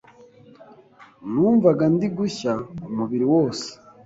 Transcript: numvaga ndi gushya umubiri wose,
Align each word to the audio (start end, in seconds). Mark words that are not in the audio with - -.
numvaga 1.31 1.83
ndi 1.93 2.07
gushya 2.17 2.53
umubiri 2.89 3.25
wose, 3.33 3.67